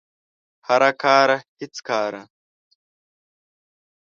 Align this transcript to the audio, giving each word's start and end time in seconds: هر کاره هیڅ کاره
هر 0.67 0.81
کاره 1.01 1.37
هیڅ 1.59 1.75
کاره 1.87 2.23